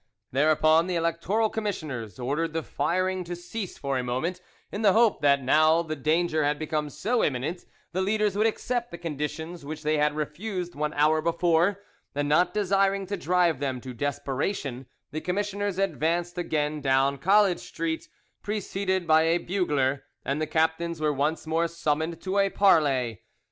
Thereupon 0.31 0.87
the 0.87 0.95
electoral 0.95 1.51
commissioners 1.51 2.17
ordered 2.17 2.53
the 2.53 2.63
firing 2.63 3.23
to 3.25 3.35
cease 3.35 3.77
for 3.77 3.99
a 3.99 4.03
moment, 4.03 4.41
in 4.71 4.81
the 4.81 4.93
hope 4.93 5.21
that 5.21 5.43
now 5.43 5.83
the 5.83 5.95
danger 5.95 6.43
had 6.43 6.57
become 6.57 6.89
so 6.89 7.23
imminent 7.23 7.67
the 7.91 8.01
leaders 8.01 8.35
would 8.35 8.47
accept 8.47 8.89
the 8.89 8.97
conditions 8.97 9.63
which 9.63 9.83
they 9.83 9.99
had 9.99 10.15
refused 10.15 10.73
one 10.73 10.91
hour 10.95 11.21
before; 11.21 11.81
and 12.15 12.27
not 12.27 12.51
desiring 12.51 13.05
to 13.05 13.15
drive 13.15 13.59
them 13.59 13.79
to 13.81 13.93
desperation, 13.93 14.87
the 15.11 15.21
commissioners 15.21 15.77
advanced 15.77 16.35
again 16.35 16.81
down 16.81 17.19
College 17.19 17.59
Street, 17.59 18.09
preceded 18.41 19.05
by 19.05 19.21
a 19.21 19.37
bugler, 19.37 20.05
and 20.25 20.41
the 20.41 20.47
captains 20.47 20.99
were 20.99 21.13
once 21.13 21.45
more 21.45 21.67
summoned 21.67 22.19
to 22.21 22.39
a 22.39 22.49
parley. 22.49 23.21